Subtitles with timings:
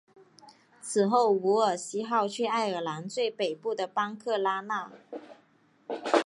[0.81, 4.91] 此后伍尔西号去爱尔兰最北部的班克拉纳。